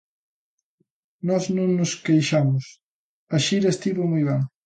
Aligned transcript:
Nós 1.27 1.43
non 1.57 1.69
nos 1.77 1.91
queixamos: 2.05 2.65
a 3.35 3.37
xira 3.45 3.69
estivo 3.75 4.03
moi 4.11 4.23
ben. 4.29 4.41